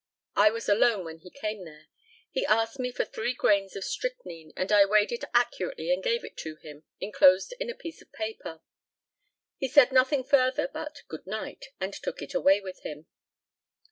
I 0.35 0.49
was 0.49 0.67
alone 0.67 1.05
when 1.05 1.19
he 1.19 1.29
came 1.29 1.63
there. 1.63 1.85
He 2.31 2.43
asked 2.47 2.79
me 2.79 2.91
for 2.91 3.05
three 3.05 3.35
grains 3.35 3.75
of 3.75 3.83
strychnine, 3.83 4.51
and 4.55 4.71
I 4.71 4.83
weighed 4.83 5.11
it 5.11 5.23
accurately 5.31 5.93
and 5.93 6.01
gave 6.01 6.23
it 6.25 6.35
to 6.37 6.55
him, 6.55 6.85
enclosed 6.99 7.53
in 7.59 7.69
a 7.69 7.75
piece 7.75 8.01
of 8.01 8.11
paper. 8.11 8.61
He 9.57 9.67
said 9.67 9.91
nothing 9.91 10.23
further, 10.23 10.67
but 10.67 11.03
"Good 11.07 11.27
night," 11.27 11.67
and 11.79 11.93
took 11.93 12.23
it 12.23 12.33
away 12.33 12.59
with 12.61 12.79
him. 12.81 13.05